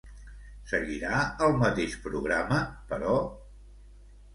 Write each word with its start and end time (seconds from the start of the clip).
Seguirà 0.71 1.21
el 1.49 1.55
mateix 1.67 1.95
programa, 2.09 2.61
però? 2.95 3.23